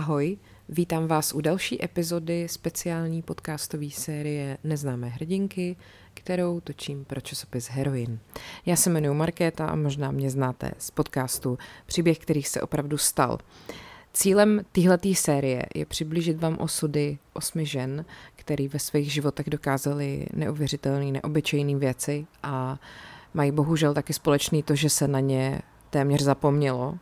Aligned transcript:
Ahoj, 0.00 0.36
vítám 0.68 1.06
vás 1.06 1.32
u 1.32 1.40
další 1.40 1.84
epizody 1.84 2.48
speciální 2.48 3.22
podcastové 3.22 3.90
série 3.90 4.58
Neznámé 4.64 5.08
hrdinky, 5.08 5.76
kterou 6.14 6.60
točím 6.60 7.04
pro 7.04 7.20
časopis 7.20 7.68
Heroin. 7.68 8.18
Já 8.66 8.76
se 8.76 8.90
jmenuji 8.90 9.14
Markéta 9.14 9.66
a 9.66 9.74
možná 9.74 10.10
mě 10.10 10.30
znáte 10.30 10.70
z 10.78 10.90
podcastu 10.90 11.58
Příběh, 11.86 12.18
který 12.18 12.42
se 12.42 12.60
opravdu 12.60 12.98
stal. 12.98 13.38
Cílem 14.12 14.60
téhleté 14.72 15.14
série 15.14 15.62
je 15.74 15.86
přiblížit 15.86 16.40
vám 16.40 16.58
osudy 16.60 17.18
osmi 17.32 17.66
žen, 17.66 18.04
který 18.36 18.68
ve 18.68 18.78
svých 18.78 19.12
životech 19.12 19.50
dokázali 19.50 20.26
neuvěřitelné, 20.34 21.12
neobyčejné 21.12 21.78
věci 21.78 22.26
a 22.42 22.80
mají 23.34 23.52
bohužel 23.52 23.94
taky 23.94 24.12
společný 24.12 24.62
to, 24.62 24.74
že 24.74 24.90
se 24.90 25.08
na 25.08 25.20
ně 25.20 25.62
téměř 25.90 26.22
zapomnělo, 26.22 26.98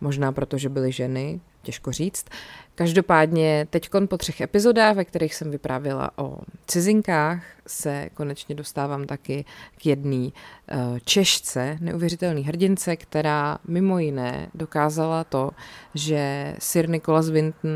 možná 0.00 0.32
proto, 0.32 0.58
že 0.58 0.68
byly 0.68 0.92
ženy, 0.92 1.40
těžko 1.62 1.92
říct. 1.92 2.26
Každopádně 2.74 3.66
teď 3.70 3.90
po 4.08 4.16
třech 4.16 4.40
epizodách, 4.40 4.96
ve 4.96 5.04
kterých 5.04 5.34
jsem 5.34 5.50
vyprávěla 5.50 6.10
o 6.16 6.38
cizinkách, 6.66 7.42
se 7.66 8.08
konečně 8.14 8.54
dostávám 8.54 9.06
taky 9.06 9.44
k 9.78 9.86
jedné 9.86 10.28
eh, 10.28 10.76
Češce, 11.04 11.78
neuvěřitelný 11.80 12.42
hrdince, 12.42 12.96
která 12.96 13.58
mimo 13.68 13.98
jiné 13.98 14.48
dokázala 14.54 15.24
to, 15.24 15.50
že 15.94 16.54
Sir 16.58 16.88
Nicholas 16.88 17.30
Winton 17.30 17.70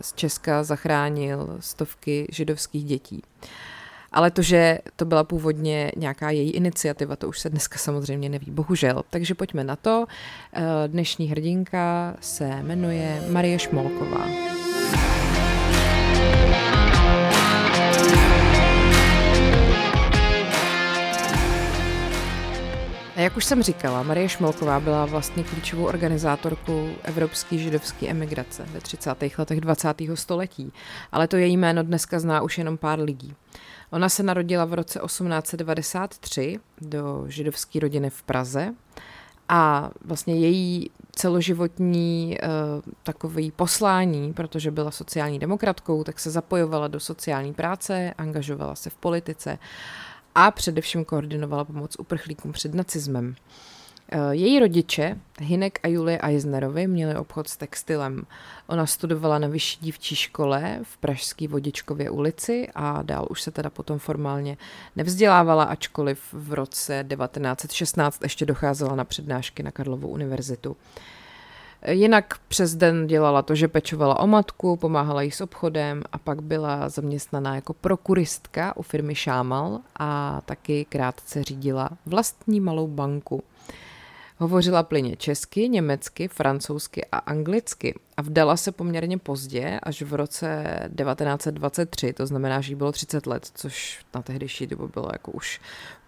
z 0.00 0.12
Česka 0.12 0.62
zachránil 0.62 1.56
stovky 1.60 2.26
židovských 2.30 2.84
dětí. 2.84 3.22
Ale 4.12 4.30
to, 4.30 4.42
že 4.42 4.78
to 4.96 5.04
byla 5.04 5.24
původně 5.24 5.92
nějaká 5.96 6.30
její 6.30 6.50
iniciativa, 6.50 7.16
to 7.16 7.28
už 7.28 7.38
se 7.38 7.50
dneska 7.50 7.78
samozřejmě 7.78 8.28
neví, 8.28 8.50
bohužel. 8.50 9.02
Takže 9.10 9.34
pojďme 9.34 9.64
na 9.64 9.76
to. 9.76 10.06
Eh, 10.52 10.62
dnešní 10.86 11.26
hrdinka 11.28 12.16
se 12.20 12.62
jmenuje 12.62 13.22
Marie 13.28 13.58
Šmolková. 13.58 14.59
A 23.20 23.22
jak 23.22 23.36
už 23.36 23.44
jsem 23.44 23.62
říkala, 23.62 24.02
Marie 24.02 24.28
Šmolková 24.28 24.80
byla 24.80 25.06
vlastně 25.06 25.44
klíčovou 25.44 25.84
organizátorkou 25.84 26.88
evropské 27.02 27.58
židovské 27.58 28.08
emigrace 28.08 28.64
ve 28.72 28.80
30. 28.80 29.22
letech 29.38 29.60
20. 29.60 29.94
století, 30.14 30.72
ale 31.12 31.28
to 31.28 31.36
její 31.36 31.56
jméno 31.56 31.82
dneska 31.82 32.18
zná 32.18 32.42
už 32.42 32.58
jenom 32.58 32.78
pár 32.78 33.00
lidí. 33.00 33.34
Ona 33.90 34.08
se 34.08 34.22
narodila 34.22 34.64
v 34.64 34.74
roce 34.74 35.00
1893 35.06 36.58
do 36.80 37.24
židovské 37.28 37.80
rodiny 37.80 38.10
v 38.10 38.22
Praze 38.22 38.74
a 39.48 39.90
vlastně 40.04 40.34
její 40.34 40.90
celoživotní 41.12 42.38
uh, 42.42 42.48
takový 43.02 43.50
poslání, 43.50 44.32
protože 44.32 44.70
byla 44.70 44.90
sociální 44.90 45.38
demokratkou, 45.38 46.04
tak 46.04 46.18
se 46.18 46.30
zapojovala 46.30 46.88
do 46.88 47.00
sociální 47.00 47.54
práce, 47.54 48.14
angažovala 48.18 48.74
se 48.74 48.90
v 48.90 48.96
politice 48.96 49.58
a 50.34 50.50
především 50.50 51.04
koordinovala 51.04 51.64
pomoc 51.64 51.96
uprchlíkům 51.98 52.52
před 52.52 52.74
nacismem. 52.74 53.34
Eh, 54.12 54.34
její 54.34 54.60
rodiče, 54.60 55.16
Hinek 55.40 55.78
a 55.82 55.88
Julie 55.88 56.18
Eisnerovi, 56.22 56.86
měli 56.86 57.16
obchod 57.16 57.48
s 57.48 57.56
textilem. 57.56 58.22
Ona 58.66 58.86
studovala 58.86 59.38
na 59.38 59.48
vyšší 59.48 59.78
dívčí 59.80 60.16
škole 60.16 60.80
v 60.82 60.96
Pražské 60.96 61.48
Vodičkově 61.48 62.10
ulici 62.10 62.68
a 62.74 63.02
dál 63.02 63.26
už 63.30 63.42
se 63.42 63.50
teda 63.50 63.70
potom 63.70 63.98
formálně 63.98 64.56
nevzdělávala, 64.96 65.64
ačkoliv 65.64 66.20
v 66.32 66.52
roce 66.52 67.04
1916 67.08 68.22
ještě 68.22 68.46
docházela 68.46 68.94
na 68.94 69.04
přednášky 69.04 69.62
na 69.62 69.70
Karlovu 69.70 70.08
univerzitu. 70.08 70.76
Jinak 71.88 72.38
přes 72.48 72.74
den 72.74 73.06
dělala 73.06 73.42
to, 73.42 73.54
že 73.54 73.68
pečovala 73.68 74.18
o 74.18 74.26
matku, 74.26 74.76
pomáhala 74.76 75.22
jí 75.22 75.30
s 75.30 75.40
obchodem 75.40 76.02
a 76.12 76.18
pak 76.18 76.42
byla 76.42 76.88
zaměstnaná 76.88 77.54
jako 77.54 77.72
prokuristka 77.72 78.76
u 78.76 78.82
firmy 78.82 79.14
Šámal 79.14 79.80
a 79.98 80.40
taky 80.44 80.84
krátce 80.84 81.42
řídila 81.44 81.90
vlastní 82.06 82.60
malou 82.60 82.86
banku. 82.86 83.42
Hovořila 84.38 84.82
plyně 84.82 85.16
česky, 85.16 85.68
německy, 85.68 86.28
francouzsky 86.28 87.04
a 87.12 87.18
anglicky 87.18 87.94
a 88.16 88.22
vdala 88.22 88.56
se 88.56 88.72
poměrně 88.72 89.18
pozdě, 89.18 89.80
až 89.82 90.02
v 90.02 90.14
roce 90.14 90.64
1923, 90.96 92.12
to 92.12 92.26
znamená, 92.26 92.60
že 92.60 92.72
jí 92.72 92.74
bylo 92.74 92.92
30 92.92 93.26
let, 93.26 93.50
což 93.54 94.04
na 94.14 94.22
tehdejší 94.22 94.66
dobu 94.66 94.88
bylo 94.94 95.08
jako 95.12 95.30
už 95.30 95.60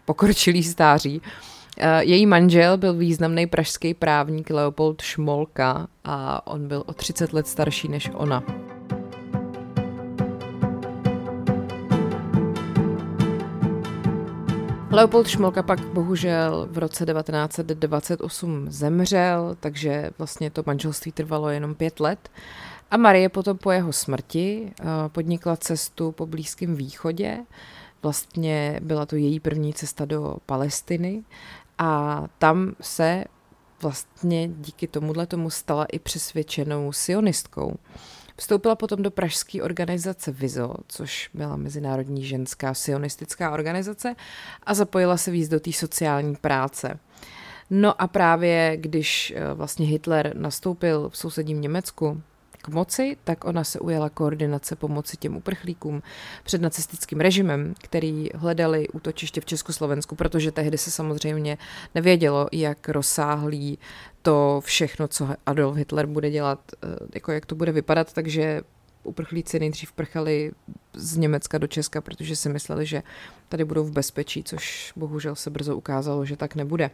pokročilý 0.04 0.62
stáří. 0.62 1.22
Eh, 1.24 1.61
její 2.00 2.26
manžel 2.26 2.76
byl 2.76 2.94
významný 2.94 3.46
pražský 3.46 3.94
právník 3.94 4.50
Leopold 4.50 5.02
Šmolka 5.02 5.88
a 6.04 6.46
on 6.46 6.68
byl 6.68 6.82
o 6.86 6.92
30 6.92 7.32
let 7.32 7.46
starší 7.46 7.88
než 7.88 8.10
ona. 8.14 8.42
Leopold 14.92 15.28
Šmolka 15.28 15.62
pak 15.62 15.80
bohužel 15.80 16.68
v 16.70 16.78
roce 16.78 17.06
1928 17.06 18.66
zemřel, 18.70 19.56
takže 19.60 20.10
vlastně 20.18 20.50
to 20.50 20.62
manželství 20.66 21.12
trvalo 21.12 21.48
jenom 21.48 21.74
pět 21.74 22.00
let. 22.00 22.28
A 22.90 22.96
Marie 22.96 23.28
potom 23.28 23.58
po 23.58 23.70
jeho 23.70 23.92
smrti 23.92 24.72
eh, 24.80 24.84
podnikla 25.08 25.56
cestu 25.56 26.12
po 26.12 26.26
Blízkém 26.26 26.74
východě. 26.74 27.38
Vlastně 28.02 28.80
byla 28.82 29.06
to 29.06 29.16
její 29.16 29.40
první 29.40 29.74
cesta 29.74 30.04
do 30.04 30.36
Palestiny 30.46 31.22
a 31.82 32.24
tam 32.38 32.74
se 32.80 33.24
vlastně 33.82 34.48
díky 34.48 34.86
tomuhle 34.86 35.26
tomu 35.26 35.50
stala 35.50 35.84
i 35.84 35.98
přesvědčenou 35.98 36.92
sionistkou. 36.92 37.76
Vstoupila 38.36 38.74
potom 38.74 39.02
do 39.02 39.10
pražské 39.10 39.62
organizace 39.62 40.32
VIZO, 40.32 40.74
což 40.88 41.30
byla 41.34 41.56
Mezinárodní 41.56 42.24
ženská 42.24 42.74
sionistická 42.74 43.50
organizace 43.50 44.14
a 44.62 44.74
zapojila 44.74 45.16
se 45.16 45.30
víc 45.30 45.48
do 45.48 45.60
té 45.60 45.72
sociální 45.72 46.36
práce. 46.36 46.98
No 47.70 48.02
a 48.02 48.06
právě 48.06 48.76
když 48.76 49.32
eh, 49.36 49.54
vlastně 49.54 49.86
Hitler 49.86 50.36
nastoupil 50.36 51.10
v 51.10 51.16
sousedním 51.16 51.60
Německu, 51.60 52.22
k 52.62 52.68
moci, 52.68 53.16
tak 53.24 53.44
ona 53.44 53.64
se 53.64 53.80
ujala 53.80 54.08
koordinace 54.08 54.76
pomoci 54.76 55.16
těm 55.16 55.36
uprchlíkům 55.36 56.02
před 56.44 56.62
nacistickým 56.62 57.20
režimem, 57.20 57.74
který 57.82 58.28
hledali 58.34 58.88
útočiště 58.88 59.40
v 59.40 59.44
Československu, 59.44 60.14
protože 60.14 60.52
tehdy 60.52 60.78
se 60.78 60.90
samozřejmě 60.90 61.58
nevědělo, 61.94 62.48
jak 62.52 62.88
rozsáhlý 62.88 63.78
to 64.22 64.60
všechno, 64.64 65.08
co 65.08 65.28
Adolf 65.46 65.76
Hitler 65.76 66.06
bude 66.06 66.30
dělat, 66.30 66.60
eh, 66.84 66.86
jako 67.14 67.32
jak 67.32 67.46
to 67.46 67.54
bude 67.54 67.72
vypadat, 67.72 68.12
takže 68.12 68.60
uprchlíci 69.04 69.60
nejdřív 69.60 69.92
prchali 69.92 70.52
z 70.94 71.16
Německa 71.16 71.58
do 71.58 71.66
Česka, 71.66 72.00
protože 72.00 72.36
si 72.36 72.48
mysleli, 72.48 72.86
že 72.86 73.02
tady 73.48 73.64
budou 73.64 73.84
v 73.84 73.92
bezpečí, 73.92 74.44
což 74.44 74.92
bohužel 74.96 75.34
se 75.34 75.50
brzo 75.50 75.76
ukázalo, 75.76 76.24
že 76.24 76.36
tak 76.36 76.54
nebude. 76.54 76.90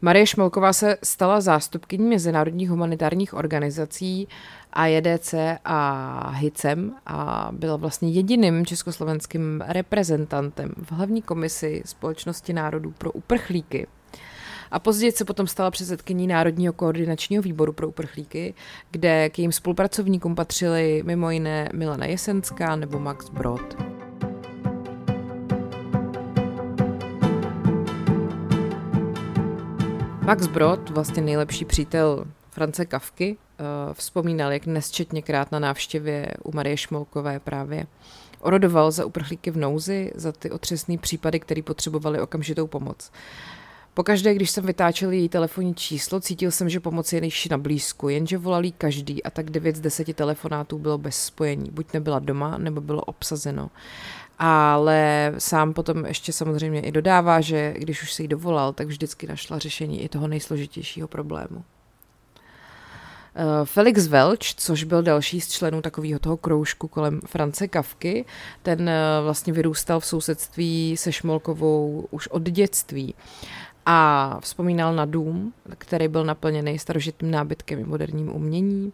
Marie 0.00 0.26
Šmolková 0.26 0.72
se 0.72 0.96
stala 1.04 1.40
zástupkyní 1.40 2.08
mezinárodních 2.08 2.70
humanitárních 2.70 3.34
organizací 3.34 4.28
AJDC 4.72 5.34
a 5.64 6.30
HICEM 6.30 6.96
a 7.06 7.48
byla 7.52 7.76
vlastně 7.76 8.10
jediným 8.10 8.66
československým 8.66 9.64
reprezentantem 9.66 10.74
v 10.82 10.92
hlavní 10.92 11.22
komisi 11.22 11.82
Společnosti 11.84 12.52
národů 12.52 12.94
pro 12.98 13.12
uprchlíky 13.12 13.86
a 14.70 14.78
později 14.78 15.12
se 15.12 15.24
potom 15.24 15.46
stala 15.46 15.70
předsedkyní 15.70 16.26
Národního 16.26 16.72
koordinačního 16.72 17.42
výboru 17.42 17.72
pro 17.72 17.88
uprchlíky, 17.88 18.54
kde 18.90 19.30
k 19.30 19.38
jejím 19.38 19.52
spolupracovníkům 19.52 20.34
patřili 20.34 21.02
mimo 21.06 21.30
jiné 21.30 21.68
Milana 21.72 22.06
Jesenská 22.06 22.76
nebo 22.76 22.98
Max 22.98 23.28
Brod. 23.28 23.76
Max 30.24 30.46
Brod, 30.46 30.90
vlastně 30.90 31.22
nejlepší 31.22 31.64
přítel 31.64 32.24
France 32.50 32.86
Kavky, 32.86 33.36
eh, 33.36 33.64
vzpomínal, 33.94 34.52
jak 34.52 34.66
nesčetněkrát 34.66 35.52
na 35.52 35.58
návštěvě 35.58 36.28
u 36.44 36.52
Marie 36.52 36.76
Šmolkové 36.76 37.40
právě 37.40 37.86
orodoval 38.40 38.90
za 38.90 39.04
uprchlíky 39.04 39.50
v 39.50 39.56
nouzi, 39.56 40.12
za 40.14 40.32
ty 40.32 40.50
otřesné 40.50 40.98
případy, 40.98 41.40
které 41.40 41.62
potřebovali 41.62 42.20
okamžitou 42.20 42.66
pomoc. 42.66 43.10
Pokaždé, 43.94 44.34
když 44.34 44.50
jsem 44.50 44.66
vytáčel 44.66 45.10
její 45.10 45.28
telefonní 45.28 45.74
číslo, 45.74 46.20
cítil 46.20 46.50
jsem, 46.50 46.68
že 46.68 46.80
pomoc 46.80 47.12
je 47.12 47.20
nejší 47.20 47.48
na 47.48 47.58
blízku, 47.58 48.08
jenže 48.08 48.38
volal 48.38 48.62
každý 48.78 49.22
a 49.22 49.30
tak 49.30 49.50
9 49.50 49.76
z 49.76 49.80
10 49.80 50.16
telefonátů 50.16 50.78
bylo 50.78 50.98
bez 50.98 51.24
spojení. 51.24 51.70
Buď 51.70 51.92
nebyla 51.92 52.18
doma, 52.18 52.58
nebo 52.58 52.80
bylo 52.80 53.02
obsazeno. 53.02 53.70
Ale 54.38 55.32
sám 55.38 55.72
potom 55.72 56.06
ještě 56.06 56.32
samozřejmě 56.32 56.80
i 56.80 56.92
dodává, 56.92 57.40
že 57.40 57.74
když 57.78 58.02
už 58.02 58.12
se 58.12 58.22
jí 58.22 58.28
dovolal, 58.28 58.72
tak 58.72 58.86
vždycky 58.86 59.26
našla 59.26 59.58
řešení 59.58 60.02
i 60.02 60.08
toho 60.08 60.28
nejsložitějšího 60.28 61.08
problému. 61.08 61.64
Eh, 63.34 63.64
Felix 63.64 64.06
Welch, 64.06 64.54
což 64.56 64.84
byl 64.84 65.02
další 65.02 65.40
z 65.40 65.52
členů 65.52 65.82
takového 65.82 66.20
toho 66.20 66.36
kroužku 66.36 66.88
kolem 66.88 67.20
France 67.26 67.68
Kavky, 67.68 68.24
ten 68.62 68.88
eh, 68.88 69.02
vlastně 69.22 69.52
vyrůstal 69.52 70.00
v 70.00 70.06
sousedství 70.06 70.96
se 70.96 71.12
Šmolkovou 71.12 72.08
už 72.10 72.28
od 72.28 72.42
dětství 72.42 73.14
a 73.86 74.38
vzpomínal 74.40 74.94
na 74.94 75.04
dům, 75.04 75.52
který 75.78 76.08
byl 76.08 76.24
naplněný 76.24 76.78
starožitým 76.78 77.30
nábytkem 77.30 77.78
i 77.78 77.84
moderním 77.84 78.36
uměním 78.36 78.92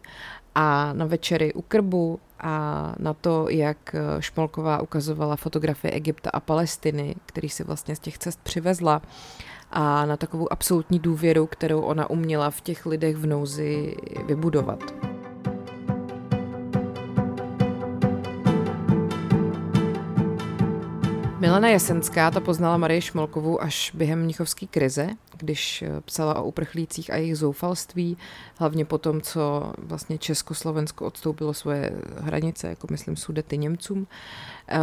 a 0.55 0.93
na 0.93 1.05
večery 1.05 1.53
u 1.53 1.61
krbu 1.61 2.19
a 2.39 2.93
na 2.99 3.13
to, 3.13 3.49
jak 3.49 3.95
Šmolková 4.19 4.81
ukazovala 4.81 5.35
fotografie 5.35 5.91
Egypta 5.91 6.29
a 6.33 6.39
Palestiny, 6.39 7.15
který 7.25 7.49
si 7.49 7.63
vlastně 7.63 7.95
z 7.95 7.99
těch 7.99 8.17
cest 8.17 8.39
přivezla 8.43 9.01
a 9.71 10.05
na 10.05 10.17
takovou 10.17 10.53
absolutní 10.53 10.99
důvěru, 10.99 11.47
kterou 11.47 11.81
ona 11.81 12.09
uměla 12.09 12.49
v 12.49 12.61
těch 12.61 12.85
lidech 12.85 13.15
v 13.15 13.25
nouzi 13.25 13.95
vybudovat. 14.27 14.93
Milena 21.39 21.67
Jesenská 21.67 22.31
ta 22.31 22.39
poznala 22.39 22.77
Marie 22.77 23.01
Šmolkovou 23.01 23.61
až 23.61 23.91
během 23.93 24.19
mnichovské 24.23 24.67
krize, 24.67 25.09
když 25.37 25.81
eh, 25.81 26.01
psala 26.01 26.41
o 26.41 26.43
uprchlících 26.43 27.13
a 27.13 27.15
jejich 27.15 27.37
zoufalství, 27.37 28.17
hlavně 28.55 28.85
po 28.85 28.97
tom, 28.97 29.21
co 29.21 29.73
vlastně 29.77 30.17
Československo 30.17 31.05
odstoupilo 31.05 31.53
svoje 31.53 31.91
hranice, 32.19 32.67
jako 32.67 32.87
myslím 32.91 33.15
Sudety 33.15 33.57
Němcům. 33.57 34.07
Eh, 34.69 34.77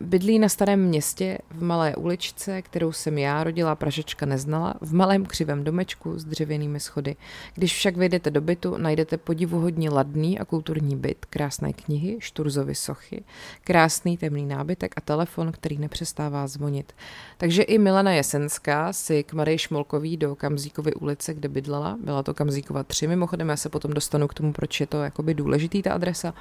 bydlí 0.00 0.38
na 0.38 0.48
starém 0.48 0.80
městě 0.80 1.38
v 1.50 1.62
malé 1.62 1.96
uličce, 1.96 2.62
kterou 2.62 2.92
jsem 2.92 3.18
já, 3.18 3.44
rodila 3.44 3.74
Pražečka, 3.74 4.26
neznala, 4.26 4.74
v 4.80 4.94
malém 4.94 5.26
křivém 5.26 5.64
domečku 5.64 6.18
s 6.18 6.24
dřevěnými 6.24 6.80
schody. 6.80 7.16
Když 7.54 7.74
však 7.74 7.96
vejdete 7.96 8.30
do 8.30 8.40
bytu, 8.40 8.76
najdete 8.76 9.16
podivuhodně 9.16 9.90
ladný 9.90 10.38
a 10.38 10.44
kulturní 10.44 10.96
byt, 10.96 11.24
krásné 11.24 11.72
knihy, 11.72 12.16
Šturzovy 12.20 12.74
sochy, 12.74 13.24
krásný 13.64 14.16
temný 14.16 14.46
nábytek 14.46 14.94
a 14.96 15.00
telefon, 15.00 15.52
který 15.52 15.78
nepřestává 15.78 16.46
zvonit. 16.46 16.92
Takže 17.38 17.62
i 17.62 17.78
Milena 17.78 18.12
Jesenská 18.12 18.92
si 18.92 19.22
k 19.22 19.32
Marii 19.32 19.58
Šmolkový 19.84 20.16
do 20.16 20.34
Kamzíkovy 20.34 20.94
ulice, 20.94 21.34
kde 21.34 21.48
bydlela, 21.48 21.98
byla 22.04 22.22
to 22.22 22.34
Kamzíkova 22.34 22.82
3, 22.82 23.06
mimochodem 23.06 23.48
já 23.48 23.56
se 23.56 23.68
potom 23.68 23.92
dostanu 23.92 24.28
k 24.28 24.34
tomu, 24.34 24.52
proč 24.52 24.80
je 24.80 24.86
to 24.86 25.02
jakoby 25.02 25.34
důležitý 25.34 25.82
ta 25.82 25.92
adresa, 25.92 26.34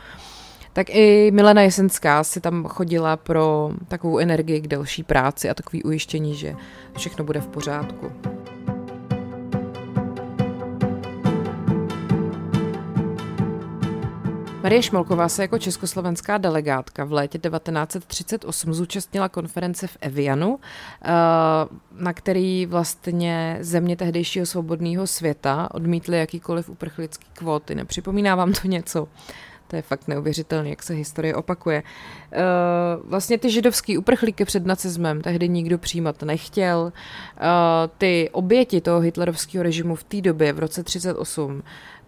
tak 0.74 0.90
i 0.90 1.32
Milena 1.32 1.62
Jesenská 1.62 2.24
si 2.24 2.42
tam 2.42 2.64
chodila 2.68 3.18
pro 3.18 3.72
takovou 3.88 4.18
energii 4.18 4.62
k 4.62 4.68
delší 4.68 5.04
práci 5.04 5.50
a 5.50 5.54
takový 5.54 5.84
ujištění, 5.84 6.36
že 6.36 6.56
všechno 6.98 7.26
bude 7.26 7.42
v 7.42 7.48
pořádku. 7.48 8.12
Marie 14.64 14.82
Šmolková 14.82 15.30
se 15.30 15.42
jako 15.42 15.60
československá 15.60 16.38
delegátka 16.38 17.04
v 17.04 17.12
létě 17.14 17.40
1938 17.40 18.74
zúčastnila 18.74 19.30
konference 19.30 19.88
v 19.88 19.98
Evianu, 20.02 20.60
eh, 20.60 21.10
na 21.92 22.14
který 22.14 22.66
vlastně 22.66 23.58
země 23.62 23.96
tehdejšího 23.96 24.46
svobodného 24.46 25.08
světa 25.08 25.70
odmítly 25.74 26.18
jakýkoliv 26.18 26.70
uprchlický 26.70 27.28
kvóty. 27.34 27.76
Nepřipomíná 27.76 28.36
vám 28.36 28.54
to 28.54 28.68
něco? 28.68 29.08
To 29.68 29.76
je 29.76 29.82
fakt 29.82 30.08
neuvěřitelné, 30.08 30.70
jak 30.70 30.84
se 30.84 30.94
historie 30.94 31.36
opakuje. 31.36 31.84
Uh, 31.84 33.10
vlastně 33.10 33.38
ty 33.38 33.50
židovský 33.50 33.98
uprchlíky 33.98 34.46
před 34.46 34.66
nacismem 34.66 35.22
tehdy 35.22 35.50
nikdo 35.50 35.78
přijímat 35.78 36.24
nechtěl. 36.24 36.80
Uh, 36.84 36.92
ty 37.98 38.30
oběti 38.32 38.82
toho 38.82 39.00
hitlerovského 39.00 39.64
režimu 39.64 39.96
v 39.96 40.04
té 40.04 40.22
době, 40.22 40.54
v 40.54 40.60
roce 40.60 40.84
38, 40.84 41.64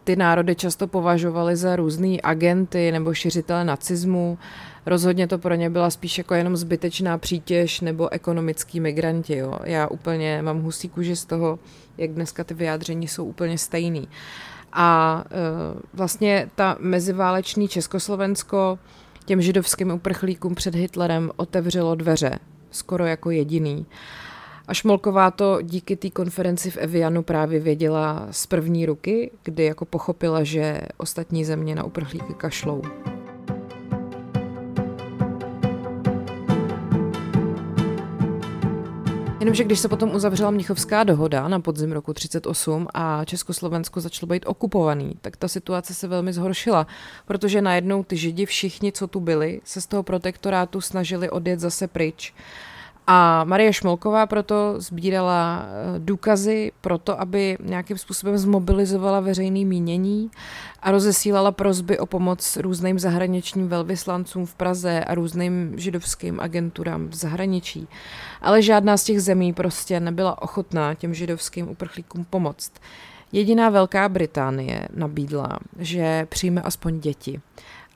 ty 0.06 0.16
národy 0.16 0.56
často 0.56 0.88
považovaly 0.88 1.56
za 1.56 1.76
různý 1.76 2.22
agenty 2.22 2.92
nebo 2.92 3.14
šiřitele 3.14 3.66
nacismu. 3.66 4.38
Rozhodně 4.86 5.28
to 5.28 5.38
pro 5.38 5.56
ně 5.56 5.70
byla 5.70 5.90
spíš 5.90 6.18
jako 6.18 6.34
jenom 6.34 6.58
zbytečná 6.58 7.18
přítěž 7.18 7.82
nebo 7.82 8.14
ekonomický 8.14 8.80
migranti. 8.80 9.38
Jo. 9.38 9.60
Já 9.64 9.88
úplně 9.88 10.42
mám 10.42 10.62
husí 10.62 10.90
kůži 10.90 11.16
z 11.16 11.26
toho, 11.26 11.60
jak 11.98 12.12
dneska 12.12 12.44
ty 12.44 12.54
vyjádření 12.54 13.08
jsou 13.08 13.26
úplně 13.26 13.58
stejný. 13.58 14.08
A 14.74 15.24
e, 15.26 15.36
vlastně 15.94 16.50
ta 16.56 16.78
meziválečný 16.80 17.68
Československo 17.68 18.80
těm 19.26 19.42
židovským 19.42 19.92
uprchlíkům 19.92 20.56
před 20.56 20.76
Hitlerem 20.76 21.32
otevřelo 21.36 21.96
dveře, 21.96 22.40
skoro 22.72 23.06
jako 23.06 23.32
jediný. 23.32 23.86
A 24.68 24.74
Šmolková 24.74 25.32
to 25.32 25.62
díky 25.62 25.96
té 25.96 26.10
konferenci 26.10 26.72
v 26.72 26.78
Evianu 26.78 27.24
právě 27.24 27.60
věděla 27.60 28.28
z 28.32 28.48
první 28.48 28.86
ruky, 28.86 29.32
kdy 29.44 29.64
jako 29.66 29.86
pochopila, 29.86 30.44
že 30.44 30.82
ostatní 30.98 31.46
země 31.46 31.76
na 31.76 31.84
uprchlíky 31.84 32.34
kašlou. 32.34 32.82
Jenomže 39.40 39.64
když 39.64 39.80
se 39.80 39.88
potom 39.88 40.16
uzavřela 40.16 40.52
Mnichovská 40.52 41.04
dohoda 41.04 41.48
na 41.48 41.60
podzim 41.60 41.92
roku 41.92 42.14
38 42.14 42.88
a 42.94 43.26
Československo 43.26 44.02
začalo 44.02 44.28
být 44.28 44.46
okupovaný, 44.48 45.18
tak 45.22 45.38
ta 45.38 45.48
situace 45.48 45.94
se 45.94 46.08
velmi 46.08 46.34
zhoršila, 46.34 46.88
protože 47.26 47.62
najednou 47.62 48.04
ty 48.04 48.18
židi 48.18 48.46
všichni, 48.46 48.92
co 48.92 49.08
tu 49.08 49.20
byli, 49.20 49.62
se 49.64 49.82
z 49.82 49.88
toho 49.88 50.04
protektorátu 50.04 50.82
snažili 50.82 51.30
odjet 51.30 51.60
zase 51.60 51.88
pryč. 51.88 52.34
A 53.08 53.44
Marie 53.44 53.74
Šmolková 53.74 54.26
proto 54.26 54.76
sbírala 54.78 55.66
eh, 55.66 56.00
důkazy 56.00 56.72
pro 56.82 56.98
to, 56.98 57.22
aby 57.22 57.58
nějakým 57.64 57.98
způsobem 57.98 58.38
zmobilizovala 58.38 59.20
veřejné 59.20 59.66
mínění 59.66 60.32
a 60.82 60.92
rozesílala 60.92 61.52
prozby 61.52 62.00
o 62.00 62.06
pomoc 62.06 62.58
různým 62.58 63.00
zahraničním 63.00 63.68
velvyslancům 63.68 64.46
v 64.46 64.56
Praze 64.56 65.04
a 65.04 65.16
různým 65.16 65.74
židovským 65.78 66.40
agenturám 66.40 67.08
v 67.08 67.16
zahraničí. 67.16 67.88
Ale 68.42 68.62
žádná 68.62 68.98
z 68.98 69.04
těch 69.04 69.22
zemí 69.22 69.54
prostě 69.54 70.00
nebyla 70.00 70.42
ochotná 70.42 70.94
těm 70.94 71.14
židovským 71.14 71.70
uprchlíkům 71.70 72.26
pomoct. 72.30 72.72
Jediná 73.32 73.70
Velká 73.70 74.10
Británie 74.10 74.88
nabídla, 74.94 75.60
že 75.80 76.26
přijme 76.30 76.62
aspoň 76.62 77.00
děti 77.00 77.42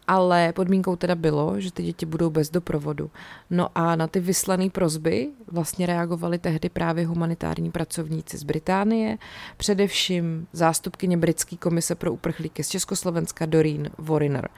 ale 0.09 0.53
podmínkou 0.53 0.95
teda 0.95 1.15
bylo, 1.15 1.61
že 1.61 1.71
ty 1.71 1.83
děti 1.83 2.05
budou 2.05 2.29
bez 2.29 2.49
doprovodu. 2.49 3.11
No 3.49 3.69
a 3.75 3.95
na 3.95 4.07
ty 4.07 4.19
vyslané 4.19 4.69
prozby 4.69 5.29
vlastně 5.47 5.85
reagovali 5.85 6.37
tehdy 6.37 6.69
právě 6.69 7.07
humanitární 7.07 7.71
pracovníci 7.71 8.37
z 8.37 8.43
Británie, 8.43 9.17
především 9.57 10.47
zástupkyně 10.53 11.17
britské 11.17 11.57
komise 11.57 11.95
pro 11.95 12.13
uprchlíky 12.13 12.63
z 12.63 12.69
Československa 12.69 13.45
Doreen 13.45 13.89
Wariner. 13.97 14.49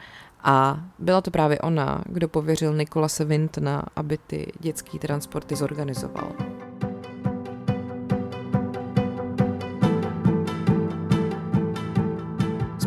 A 0.44 0.86
byla 1.00 1.22
to 1.22 1.32
právě 1.32 1.60
ona, 1.60 2.04
kdo 2.06 2.28
pověřil 2.28 2.74
Nikolase 2.74 3.26
Vintna, 3.26 3.86
aby 3.96 4.18
ty 4.18 4.52
dětské 4.60 5.00
transporty 5.00 5.56
zorganizoval. 5.56 6.61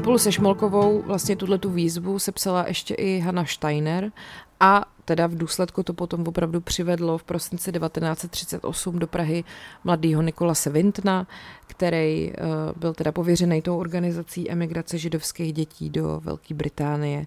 Spolu 0.05 0.19
se 0.19 0.33
Šmolkovou 0.33 1.03
vlastně 1.03 1.37
tuhle 1.37 1.59
tu 1.59 1.71
výzvu 1.71 2.19
sepsala 2.19 2.65
ještě 2.69 2.95
i 2.95 3.21
Hanna 3.21 3.45
Steiner 3.45 4.13
a 4.61 4.84
teda 5.05 5.27
v 5.27 5.34
důsledku 5.34 5.82
to 5.82 5.93
potom 5.93 6.29
opravdu 6.29 6.61
přivedlo 6.61 7.19
v 7.19 7.25
prosinci 7.25 7.73
1938 7.73 8.99
do 8.99 9.06
Prahy 9.06 9.44
mladýho 9.84 10.23
Nikolase 10.23 10.70
Vintna, 10.70 11.27
který 11.67 12.32
uh, 12.32 12.37
byl 12.77 12.94
teda 12.94 13.13
pověřený 13.13 13.63
tou 13.63 13.79
organizací 13.79 14.51
emigrace 14.51 14.99
židovských 14.99 15.53
dětí 15.53 15.91
do 15.91 16.20
Velké 16.25 16.55
Británie. 16.55 17.27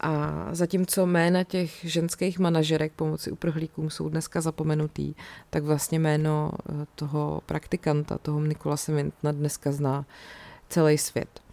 A 0.00 0.32
zatímco 0.52 1.06
jména 1.06 1.44
těch 1.44 1.80
ženských 1.82 2.38
manažerek 2.38 2.92
pomoci 2.92 3.30
uprchlíkům 3.30 3.90
jsou 3.90 4.08
dneska 4.08 4.40
zapomenutý, 4.40 5.14
tak 5.50 5.64
vlastně 5.64 5.98
jméno 5.98 6.50
uh, 6.52 6.84
toho 6.94 7.42
praktikanta, 7.46 8.18
toho 8.18 8.40
Nikolase 8.40 8.94
Vintna 8.94 9.32
dneska 9.32 9.72
zná 9.72 10.04
celý 10.68 10.98
svět. 10.98 11.45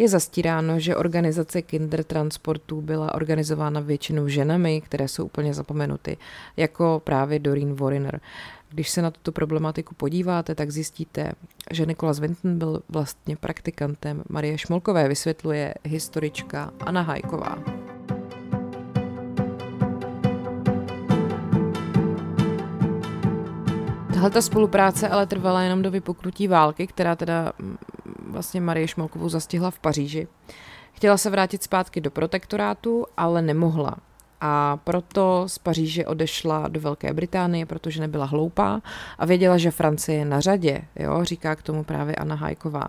Je 0.00 0.08
zastíráno, 0.08 0.80
že 0.80 0.96
organizace 0.96 1.62
kindertransportů 1.62 2.80
byla 2.80 3.14
organizována 3.14 3.80
většinou 3.80 4.28
ženami, 4.28 4.80
které 4.80 5.08
jsou 5.08 5.24
úplně 5.24 5.54
zapomenuty, 5.54 6.16
jako 6.56 7.02
právě 7.04 7.38
Doreen 7.38 7.74
Wariner. 7.74 8.20
Když 8.70 8.90
se 8.90 9.02
na 9.02 9.10
tuto 9.10 9.32
problematiku 9.32 9.94
podíváte, 9.94 10.54
tak 10.54 10.70
zjistíte, 10.70 11.32
že 11.70 11.86
Nikolas 11.86 12.20
Vinton 12.20 12.58
byl 12.58 12.82
vlastně 12.88 13.36
praktikantem 13.36 14.22
Marie 14.28 14.58
Šmolkové, 14.58 15.08
vysvětluje 15.08 15.74
historička 15.84 16.72
Anna 16.80 17.02
Hajková. 17.02 17.89
Tahle 24.20 24.30
ta 24.30 24.42
spolupráce 24.42 25.08
ale 25.08 25.26
trvala 25.26 25.62
jenom 25.62 25.82
do 25.82 25.90
vypuknutí 25.90 26.48
války, 26.48 26.86
která 26.86 27.16
teda 27.16 27.52
vlastně 28.26 28.60
Marie 28.60 28.88
Šmolkovou 28.88 29.28
zastihla 29.28 29.70
v 29.70 29.78
Paříži. 29.78 30.28
Chtěla 30.92 31.16
se 31.16 31.30
vrátit 31.30 31.62
zpátky 31.62 32.00
do 32.00 32.10
protektorátu, 32.10 33.06
ale 33.16 33.42
nemohla. 33.42 33.96
A 34.40 34.76
proto 34.84 35.44
z 35.46 35.58
Paříže 35.58 36.06
odešla 36.06 36.68
do 36.68 36.80
Velké 36.80 37.12
Británie, 37.12 37.66
protože 37.66 38.00
nebyla 38.00 38.24
hloupá 38.24 38.82
a 39.18 39.26
věděla, 39.26 39.58
že 39.58 39.70
Francie 39.70 40.18
je 40.18 40.24
na 40.24 40.40
řadě, 40.40 40.82
jo, 40.96 41.24
říká 41.24 41.56
k 41.56 41.62
tomu 41.62 41.84
právě 41.84 42.16
Anna 42.16 42.34
Hajková. 42.34 42.88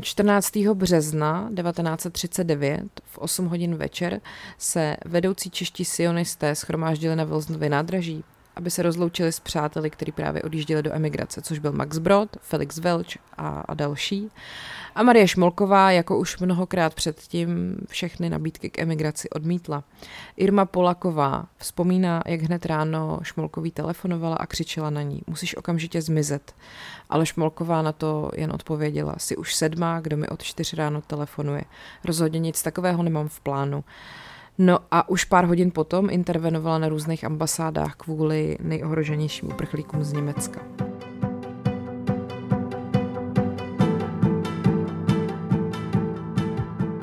14. 0.00 0.56
března 0.56 1.50
1939 1.56 2.82
v 3.04 3.18
8 3.18 3.46
hodin 3.46 3.74
večer 3.74 4.20
se 4.58 4.96
vedoucí 5.04 5.50
čeští 5.50 5.84
sionisté 5.84 6.54
schromáždili 6.54 7.16
na 7.16 7.24
Vilsnově 7.24 7.70
nádraží 7.70 8.24
aby 8.60 8.70
se 8.70 8.82
rozloučili 8.82 9.32
s 9.32 9.40
přáteli, 9.40 9.90
kteří 9.90 10.12
právě 10.12 10.42
odjížděli 10.42 10.82
do 10.82 10.92
emigrace, 10.92 11.42
což 11.42 11.58
byl 11.58 11.72
Max 11.72 11.98
Brod, 11.98 12.36
Felix 12.40 12.78
Welch 12.78 13.18
a, 13.36 13.48
a 13.48 13.74
další. 13.74 14.30
A 14.94 15.02
Marie 15.02 15.28
Šmolková, 15.28 15.90
jako 15.90 16.18
už 16.18 16.38
mnohokrát 16.38 16.94
předtím, 16.94 17.76
všechny 17.88 18.30
nabídky 18.30 18.70
k 18.70 18.78
emigraci 18.78 19.30
odmítla. 19.30 19.84
Irma 20.36 20.64
Polaková 20.64 21.46
vzpomíná, 21.56 22.22
jak 22.26 22.40
hned 22.40 22.66
ráno 22.66 23.20
Šmolkový 23.22 23.70
telefonovala 23.70 24.36
a 24.36 24.46
křičela 24.46 24.90
na 24.90 25.02
ní, 25.02 25.22
musíš 25.26 25.56
okamžitě 25.56 26.02
zmizet. 26.02 26.54
Ale 27.08 27.26
Šmolková 27.26 27.82
na 27.82 27.92
to 27.92 28.30
jen 28.36 28.52
odpověděla, 28.52 29.14
jsi 29.18 29.36
už 29.36 29.54
sedmá, 29.54 30.00
kdo 30.00 30.16
mi 30.16 30.28
od 30.28 30.42
čtyř 30.42 30.74
ráno 30.74 31.00
telefonuje. 31.00 31.64
Rozhodně 32.04 32.40
nic 32.40 32.62
takového 32.62 33.02
nemám 33.02 33.28
v 33.28 33.40
plánu. 33.40 33.84
No 34.62 34.78
a 34.90 35.08
už 35.08 35.24
pár 35.24 35.44
hodin 35.44 35.70
potom 35.70 36.10
intervenovala 36.10 36.78
na 36.78 36.88
různých 36.88 37.24
ambasádách 37.24 37.94
kvůli 37.94 38.58
nejohroženějším 38.60 39.48
uprchlíkům 39.48 40.04
z 40.04 40.12
Německa. 40.12 40.60